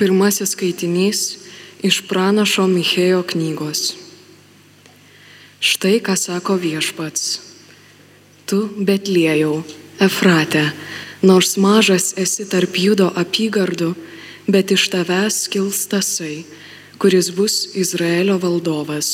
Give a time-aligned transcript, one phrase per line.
[0.00, 1.18] Pirmasis skaitinys
[1.84, 3.80] iš pranašo Michėjo knygos.
[5.60, 7.24] Štai ką sako viešpats.
[8.48, 9.58] Tu, Betliejau,
[10.00, 10.62] Efrate,
[11.20, 13.90] nors mažas esi tarp judo apygardų,
[14.48, 16.46] bet iš tavęs kils tasai,
[16.96, 19.12] kuris bus Izraelio valdovas.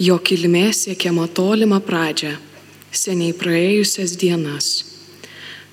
[0.00, 2.32] Jo kilmė siekiama tolimą pradžią,
[2.88, 4.72] seniai praėjusias dienas.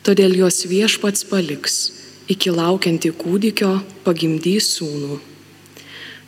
[0.04, 2.00] Todėl jos viešpats paliks,
[2.32, 3.73] iki laukianti kūdikio
[4.05, 5.20] pagimdys sūnų.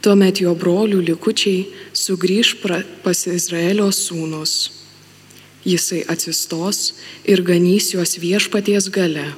[0.03, 2.57] Tuomet jo brolių likučiai sugrįž
[3.05, 4.55] pas Izraelio sūnus.
[5.63, 6.79] Jisai atsistos
[7.23, 9.29] ir ganys juos viešpaties gale,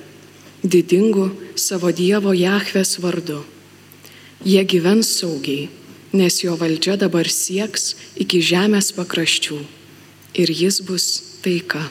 [0.65, 3.43] didingu savo Dievo Jahves vardu.
[4.41, 5.69] Jie gyvens saugiai,
[6.17, 9.59] nes jo valdžia dabar sieks iki žemės pakraščių
[10.41, 11.05] ir jis bus
[11.45, 11.85] taika.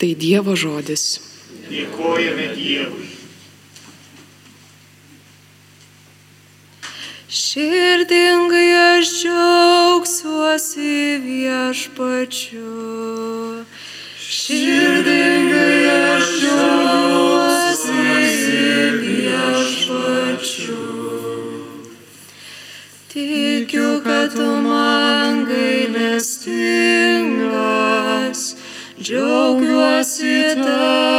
[0.00, 1.20] Tai Dievo žodis.
[1.68, 3.15] Dėkojame Dievui.
[7.56, 12.72] Širdingai aš džiaugsiuosi viešpačiu.
[14.20, 17.56] Širdingai aš džiaugsiuosi
[19.00, 20.84] viešpačiu.
[23.08, 26.40] Tikiu, kad tu man gailestingas,
[29.00, 31.15] džiaugiuosi tavo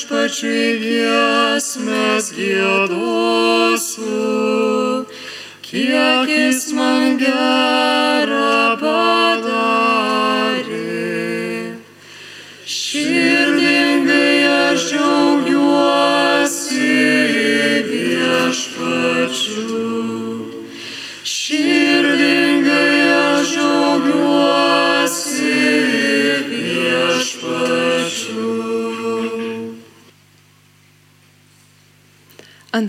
[0.00, 4.08] Viešpačiui giesmės gėdosiu,
[5.60, 9.76] kiek jis man gerą padarė.
[12.64, 13.09] Širdingai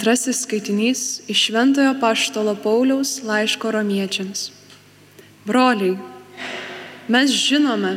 [0.01, 4.47] Antrasis skaitinys iš Šventojo Paštolo Pauliaus laiško romiečiams.
[5.45, 5.94] Broliai,
[7.07, 7.91] mes žinome,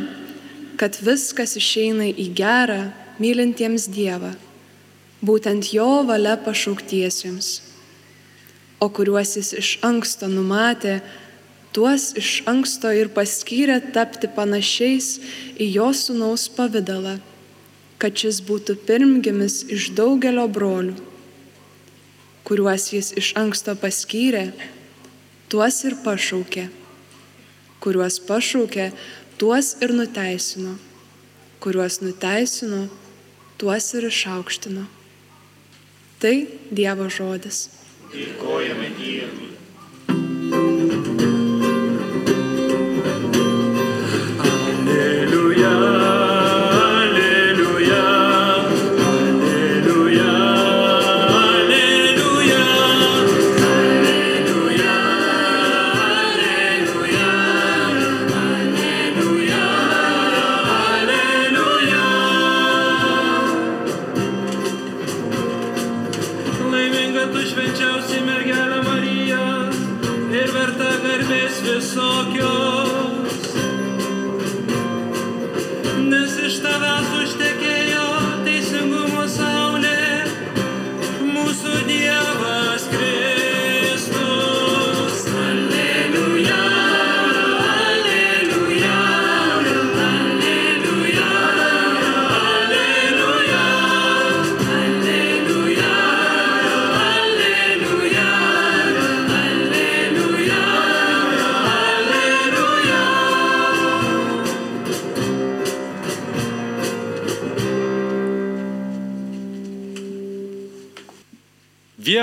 [0.77, 4.35] kad viskas išeina į gerą mylintiems Dievą,
[5.25, 7.49] būtent Jo valia pašauktiesiems,
[8.85, 10.99] o kuriuos Jis iš anksto numatė,
[11.73, 15.09] tuos iš anksto ir paskyrė tapti panašiais
[15.57, 17.17] į Jo sunaus pavydalą,
[17.97, 21.14] kad šis būtų pirmgimis iš daugelio brolių
[22.45, 24.51] kuriuos jis iš anksto paskyrė,
[25.53, 26.67] tuos ir pašaukė,
[27.85, 28.91] kuriuos pašaukė,
[29.41, 30.77] tuos ir nuteisino,
[31.65, 32.85] kuriuos nuteisino,
[33.61, 34.85] tuos ir išaukštino.
[36.21, 36.37] Tai
[36.73, 37.67] Dievo žodis.
[38.13, 39.44] Dėkojame Dievui.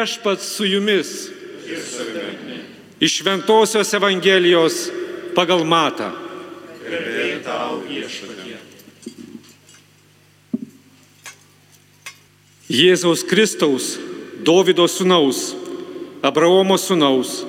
[0.01, 1.29] Viešpats su jumis.
[2.99, 4.89] Iš Šventojios Evangelijos
[5.35, 6.09] pagal Matą.
[12.65, 13.99] Jėzaus Kristaus,
[14.41, 15.43] Dovido sūnaus,
[16.25, 17.43] Abraomo sūnaus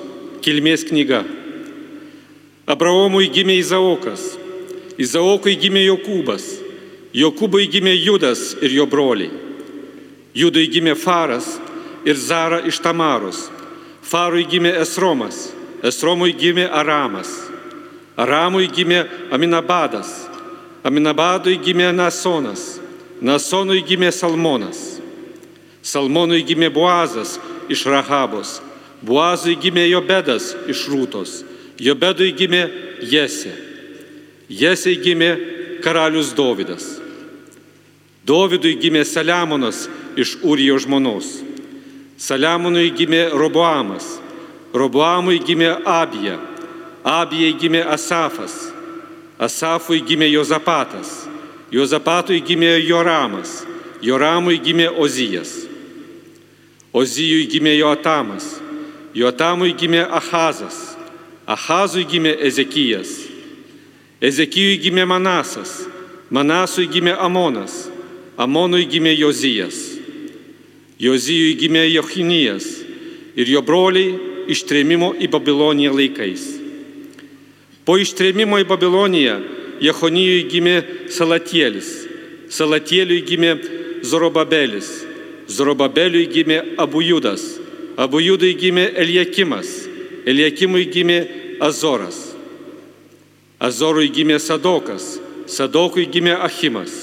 [0.45, 1.23] kilmės knyga.
[2.69, 4.37] Abraomui gimė Izaokas,
[5.01, 6.49] Izaokui gimė Jokūbas,
[7.17, 9.33] Jokūbui gimė Judas ir jo broliai.
[10.37, 11.55] Judui gimė Faras
[12.05, 13.47] ir Zara iš Tamaros,
[14.03, 15.51] Farui gimė Esromas,
[15.83, 17.31] Esromui gimė Aramas,
[18.19, 19.03] Aramui gimė
[19.33, 20.11] Aminabadas,
[20.83, 22.79] Aminabadui gimė Nasonas,
[23.23, 24.99] Nasonui gimė Salmonas,
[25.83, 27.37] Salmonui gimė Boazas
[27.71, 28.59] iš Rahabos,
[29.03, 31.41] Buazui gimė Jobedas iš Rūtos,
[31.79, 32.67] Jobedui gimė
[33.07, 33.53] Jesė,
[34.47, 35.31] Jesei gimė
[35.83, 36.99] karalius Dovydas.
[38.23, 41.41] Dovydui gimė Saliamonas iš Urijo žmonos.
[42.17, 44.19] Saliamonui gimė Roboamas,
[44.73, 46.37] Roboamui gimė Abija,
[47.03, 48.71] Abijai gimė Asafas,
[49.39, 51.27] Asafui gimė Jozapatas,
[51.73, 53.63] Jozapatui gimė Joramas,
[54.01, 55.65] Joramui gimė Ozijas,
[56.93, 58.59] Ozijui gimė Joatamas,
[59.13, 60.93] Joatamui gimė Ahazas,
[61.49, 63.09] Ahazui gimė Ezekijas,
[64.21, 65.87] Ezekijui gimė Manasas,
[66.29, 67.87] Manasui gimė Amonas,
[68.37, 69.92] Amonui gimė Jozijas,
[71.01, 72.67] Jozijui gimė Jochinijas
[73.35, 74.13] ir jo broliai
[74.53, 76.43] ištrėmimo į Babiloniją laikais.
[77.83, 79.39] Po ištrėmimo į Babiloniją
[79.83, 80.75] Jehonijui gimė
[81.11, 81.89] Salatielis,
[82.53, 83.55] Salatieliui gimė
[84.05, 84.91] Zorobabelis,
[85.49, 87.43] Zorobabeliui gimė Abujudas,
[87.97, 89.73] Abujudui gimė Eliekimas,
[90.25, 91.19] Eliekimui gimė
[91.61, 92.33] Azoras,
[93.59, 95.17] Azorui gimė Sadokas,
[95.47, 96.93] Sadokui gimė Achimas,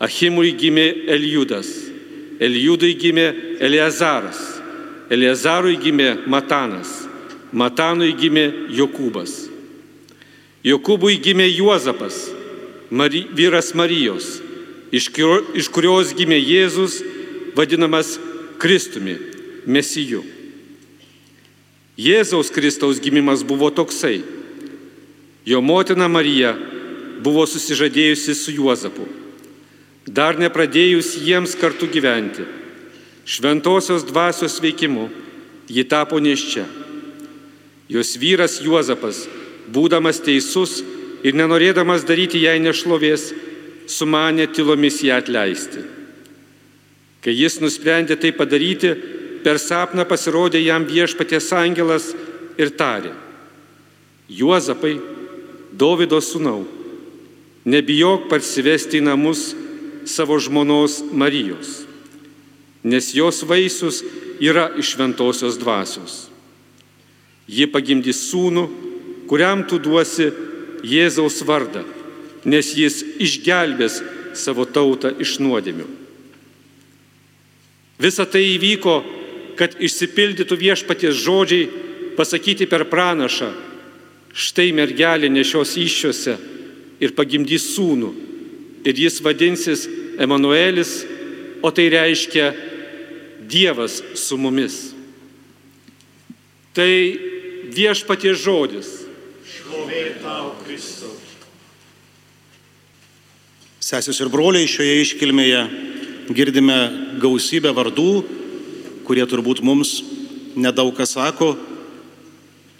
[0.00, 1.89] Achimui gimė Eliudas,
[2.40, 3.26] Eliudui gimė
[3.60, 4.40] Eleazaras,
[5.12, 6.88] Eleazarui gimė Matanas,
[7.52, 9.50] Matanui gimė Jokūbas.
[10.64, 12.30] Jokūbui gimė Juozapas,
[12.90, 14.40] Mari, vyras Marijos,
[14.92, 17.00] iš, kurio, iš kurios gimė Jėzus,
[17.54, 18.16] vadinamas
[18.60, 19.18] Kristumi,
[19.66, 20.24] Mesiju.
[22.00, 24.22] Jėzaus Kristaus gimimas buvo toksai.
[25.44, 26.54] Jo motina Marija
[27.20, 29.04] buvo susižadėjusi su Juozapu.
[30.08, 32.46] Dar nepradėjus jiems kartu gyventi,
[33.28, 35.10] šventosios dvasios veikimu,
[35.68, 36.64] ji tapo neščia.
[37.90, 39.26] Jos vyras Juozapas,
[39.68, 40.80] būdamas teisus
[41.26, 43.30] ir nenorėdamas daryti jai nešlovės,
[43.90, 45.84] sumanė tylomis ją atleisti.
[47.20, 48.94] Kai jis nusprendė tai padaryti,
[49.44, 52.12] per sapną pasirodė jam viešpaties angelas
[52.56, 53.12] ir tarė,
[54.30, 54.94] Juozapai,
[55.70, 56.64] Dovido sūnau,
[57.66, 59.50] nebijok parsivesti į namus
[60.10, 61.84] savo žmonos Marijos,
[62.82, 64.02] nes jos vaisius
[64.40, 66.26] yra iš šventosios dvasios.
[67.50, 68.66] Ji pagimdys sūnų,
[69.30, 70.30] kuriam tu duosi
[70.86, 71.82] Jėzaus vardą,
[72.48, 74.00] nes jis išgelbės
[74.38, 75.86] savo tautą iš nuodėmių.
[78.00, 78.94] Visa tai įvyko,
[79.60, 81.66] kad išsipildytų viešpaties žodžiai
[82.16, 83.50] pasakyti per pranašą,
[84.32, 86.36] štai mergelė nešios iššiose
[87.02, 88.10] ir pagimdys sūnų,
[88.88, 89.84] ir jis vadinsis
[90.20, 91.00] Emanuelis,
[91.62, 92.52] o tai reiškia
[93.50, 94.92] Dievas su mumis.
[96.76, 96.92] Tai
[97.74, 98.90] viešpaties žodis.
[99.48, 101.10] Šlovė tau, Kristau.
[103.80, 105.64] Sesės ir broliai šioje iškilmėje
[106.36, 106.78] girdime
[107.18, 108.10] gausybę vardų,
[109.08, 109.96] kurie turbūt mums
[110.54, 111.54] nedaug ką sako,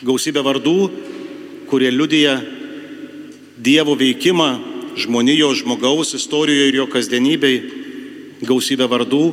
[0.07, 0.79] gausybę vardų,
[1.71, 2.39] kurie liudija
[3.61, 4.51] Dievo veikimą
[4.97, 7.57] žmonijo, žmogaus istorijoje ir jo kasdienybei,
[8.47, 9.25] gausybę vardų,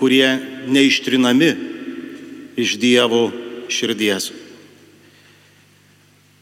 [0.00, 0.28] kurie
[0.70, 1.50] neištrinami
[2.60, 3.28] iš Dievo
[3.68, 4.30] širdies.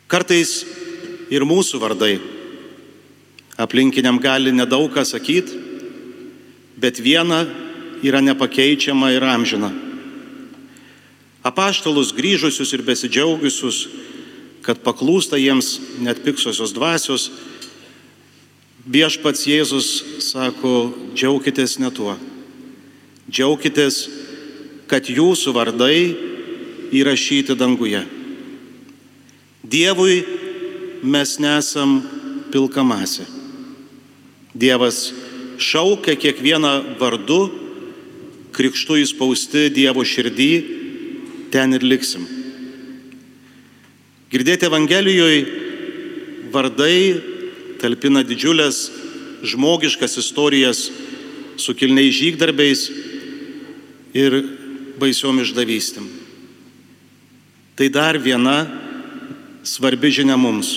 [0.09, 0.63] Kartais
[1.29, 2.17] ir mūsų vardai
[3.59, 5.59] aplinkiniam gali nedaug ką sakyti,
[6.79, 7.43] bet viena
[8.07, 9.73] yra nepakeičiama ir amžina.
[11.43, 13.87] Apaštalus grįžusius ir besidžiaugiusius,
[14.63, 17.31] kad paklūsta jiems net piksosios dvasios,
[18.89, 19.89] viešpats Jėzus
[20.25, 22.17] sako, džiaukitės ne tuo.
[23.29, 24.07] Džiaukitės,
[24.89, 25.99] kad jūsų vardai
[26.97, 28.01] įrašyti danguje.
[29.69, 30.23] Dievui
[31.05, 31.99] mes nesam
[32.53, 33.27] pilkamasi.
[34.57, 35.11] Dievas
[35.61, 37.43] šaukia kiekvieną vardu,
[38.57, 40.53] krikštų įspausti Dievo širdį,
[41.53, 42.25] ten ir liksim.
[44.33, 45.45] Girdėti Evangelijoje
[46.53, 47.37] vardai
[47.79, 48.89] talpina didžiulės
[49.47, 50.89] žmogiškas istorijas
[51.59, 52.85] su kilniais žygdarbiais
[54.19, 54.39] ir
[54.99, 56.07] baisiom išdavystėm.
[57.79, 58.67] Tai dar viena
[59.63, 60.77] svarbi žinia mums.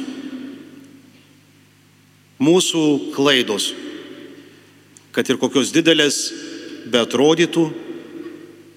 [2.41, 3.72] Mūsų klaidos,
[5.13, 6.27] kad ir kokios didelės
[6.89, 7.70] betrodytų,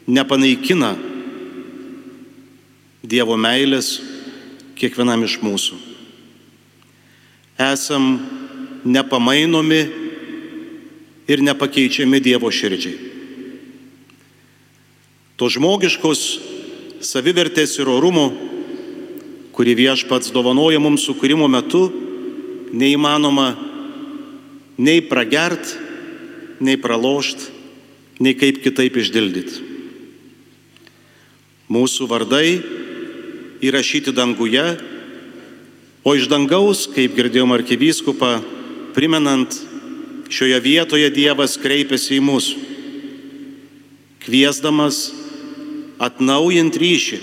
[0.09, 0.95] nepanaikina
[3.05, 3.99] Dievo meilės
[4.81, 5.94] kiekvienam iš mūsų.
[7.73, 8.19] Esam
[8.85, 9.83] nepamainomi
[11.29, 12.97] ir nepakeičiami Dievo širdžiai.
[15.41, 16.21] To žmogiškos
[17.03, 18.29] savivertės ir orumo,
[19.55, 21.89] kurį viešpats dovanoja mums sukūrimo metu,
[22.75, 23.49] neįmanoma
[24.79, 25.75] nei pragert,
[26.61, 27.51] nei pralošt,
[28.23, 29.63] nei kaip kitaip išdildyti.
[31.71, 32.49] Mūsų vardai
[33.65, 34.65] įrašyti danguje,
[36.05, 38.37] o iš dangaus, kaip girdėjom arkivyskupą,
[38.95, 39.57] primenant,
[40.29, 42.51] šioje vietoje Dievas kreipiasi į mus,
[44.25, 45.09] kviesdamas
[46.03, 47.19] atnaujinti ryšį.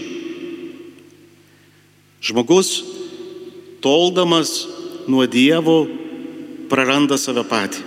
[2.21, 2.81] Žmogus,
[3.81, 4.65] toldamas
[5.09, 5.85] nuo Dievo,
[6.69, 7.85] praranda save patį.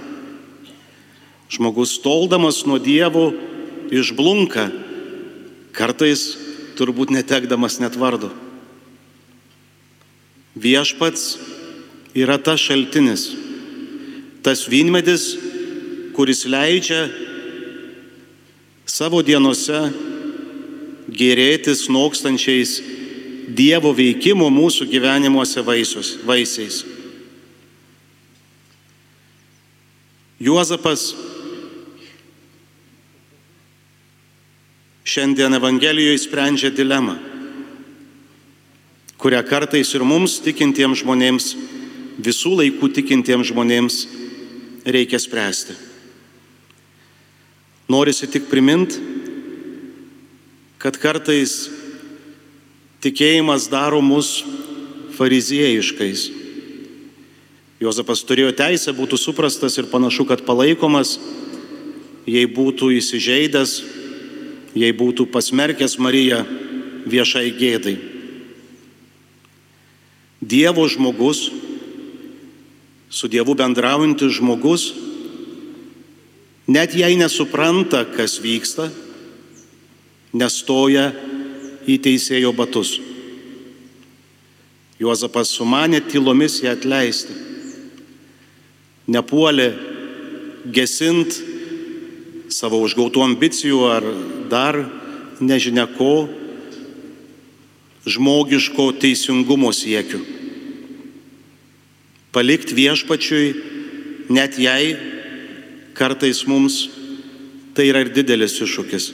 [1.55, 3.29] Žmogus, toldamas nuo Dievo,
[3.95, 4.71] išblunka,
[5.75, 6.33] kartais
[6.79, 8.33] turbūt netekdamas net vardo.
[10.55, 11.35] Viešpats
[12.15, 13.27] yra tas šaltinis,
[14.47, 15.35] tas vynmedis,
[16.15, 17.09] kuris leidžia
[18.87, 19.89] savo dienose
[21.11, 22.81] gerėtis nokstančiais
[23.55, 26.79] Dievo veikimo mūsų gyvenimuose vaisius, vaisiais.
[30.41, 31.11] Juozapas
[35.05, 37.19] šiandien Evangelijoje sprendžia dilemą,
[39.25, 41.45] kurią kartais ir mums tikintiems žmonėms,
[42.21, 43.97] visų laikų tikintiems žmonėms
[44.85, 45.73] reikia spręsti.
[47.89, 48.99] Norisi tik primint,
[50.77, 51.57] kad kartais
[53.01, 54.43] tikėjimas daro mus
[55.17, 56.29] fariziejiškais.
[57.81, 61.17] Jozapas turėjo teisę būtų suprastas ir panašu, kad palaikomas,
[62.29, 63.79] jei būtų įsižeidęs,
[64.77, 66.45] jei būtų pasmerkęs Mariją
[67.09, 68.14] viešai gėdai.
[70.45, 71.49] Dievo žmogus,
[73.09, 74.91] su Dievu bendraujantis žmogus,
[76.67, 78.91] net jei nesupranta, kas vyksta,
[80.35, 81.13] nestoja
[81.89, 82.99] į teisėjo batus.
[85.01, 87.35] Juozapas sumanė tylomis ją atleisti.
[89.11, 89.73] Nepuolė
[90.73, 91.41] gesint
[92.53, 94.07] savo užgautų ambicijų ar
[94.51, 94.79] dar
[95.43, 96.29] nežinia ko
[98.07, 100.21] žmogiško teisingumo siekiu.
[102.35, 103.55] Palikti viešpačiui,
[104.29, 104.97] net jei
[105.95, 106.89] kartais mums
[107.75, 109.13] tai yra ir didelis iššūkis.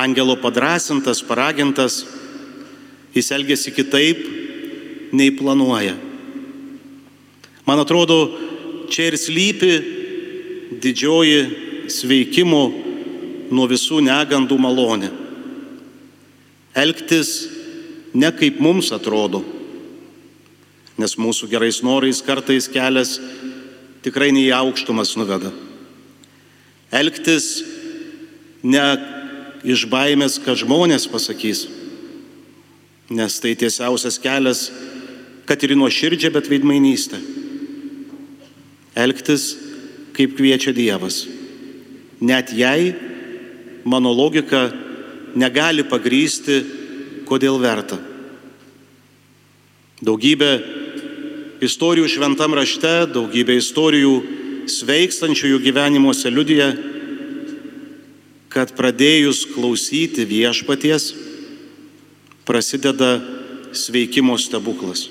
[0.00, 2.04] Angelo padrasintas, paragintas,
[3.14, 4.22] jis elgesi kitaip,
[5.12, 5.96] nei planuoja.
[7.66, 8.20] Man atrodo,
[8.90, 9.72] čia ir slypi
[10.82, 12.62] didžioji sveikimo
[13.50, 15.10] nuo visų negandų malonė.
[16.74, 17.48] Elgtis
[18.14, 19.42] ne kaip mums atrodo,
[21.00, 23.16] nes mūsų gerais norais kartais kelias
[24.04, 25.50] tikrai ne į aukštumas nuveda.
[26.94, 27.60] Elgtis
[28.62, 28.84] ne
[29.66, 31.66] iš baimės, kad žmonės pasakys,
[33.10, 34.68] nes tai tiesiausias kelias,
[35.46, 37.18] kad ir nuo širdžia, bet veidmainystė.
[38.94, 39.54] Elgtis,
[40.14, 41.24] kaip kviečia Dievas.
[42.20, 42.92] Net jei
[43.88, 44.68] mano logika
[45.38, 46.60] negali pagrysti,
[47.28, 47.98] kodėl verta.
[50.00, 50.52] Daugybė
[51.62, 54.14] istorijų šventam rašte, daugybė istorijų
[54.70, 56.70] sveikstančiųjų gyvenimuose liudija,
[58.50, 61.12] kad pradėjus klausyti viešpaties
[62.48, 63.20] prasideda
[63.76, 65.06] sveikimo stebuklas.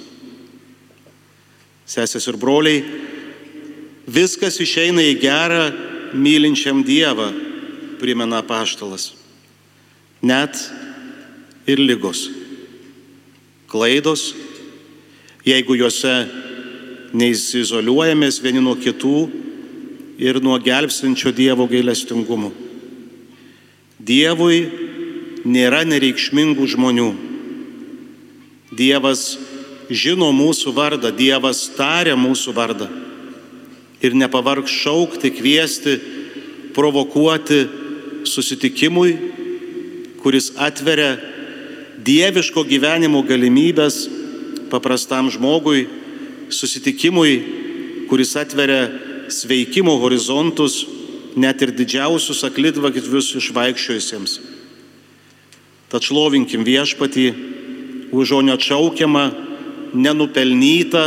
[1.89, 2.81] Sesės ir broliai,
[4.09, 5.63] viskas išeina į gerą
[6.13, 7.29] mylinčiam Dievą,
[8.01, 9.13] primena paštalas.
[10.21, 10.57] Net
[11.69, 12.27] ir lygos.
[13.69, 14.33] Klaidos,
[15.45, 16.13] jeigu juose
[17.15, 19.29] neįsizoliuojamės vieni nuo kitų
[20.19, 22.51] ir nuo gelbstinčio Dievo gailestingumo.
[23.99, 24.65] Dievui
[25.47, 27.09] nėra nereikšmingų žmonių.
[28.75, 29.37] Dievas
[29.89, 32.89] žino mūsų vardą, Dievas taria mūsų vardą.
[34.03, 35.97] Ir nepavarg šaukti, kviesti,
[36.75, 37.65] provokuoti
[38.29, 39.28] susitikimui,
[40.23, 41.17] kuris atveria
[42.05, 44.07] dieviško gyvenimo galimybės
[44.69, 45.87] paprastam žmogui,
[46.49, 47.33] susitikimui,
[48.09, 48.87] kuris atveria
[49.29, 50.83] sveikimo horizontus
[51.39, 54.39] net ir didžiausius aklidvagitvius išvaikščiojusiems.
[55.89, 57.27] Tad šlovinkim viešpatį
[58.13, 59.25] už jo neatšaukiamą,
[59.93, 61.03] nenupelnytą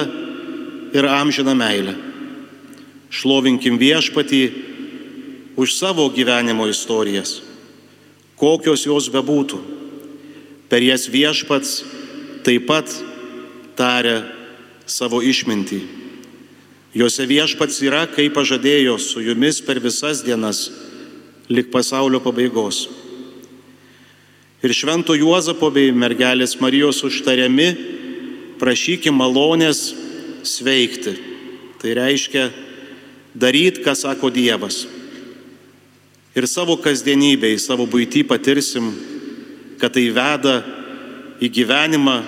[0.94, 1.94] ir amžiną meilę.
[3.12, 4.42] Šlovinkim viešpatį
[5.60, 7.42] už savo gyvenimo istorijas,
[8.42, 9.60] kokios jos bebūtų.
[10.66, 11.82] Per jas viešpats
[12.42, 12.90] taip pat
[13.78, 14.24] taria
[14.86, 15.82] savo išmintį.
[16.92, 20.66] Jose viešpats yra, kaip pažadėjo, su jumis per visas dienas,
[21.48, 22.84] lik pasaulio pabaigos.
[24.62, 27.70] Ir švento Juozapo bei mergelės Marijos užtariami,
[28.60, 29.88] prašykim malonės
[30.46, 31.16] sveikti.
[31.80, 32.50] Tai reiškia
[33.34, 34.84] daryti, ką sako Dievas.
[36.36, 38.90] Ir savo kasdienybėje, savo būtį patirsim,
[39.80, 40.60] kad tai veda
[41.42, 42.18] į gyvenimą,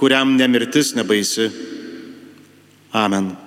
[0.00, 1.50] kuriam nemirtis nebaisi.
[2.96, 3.45] Amen.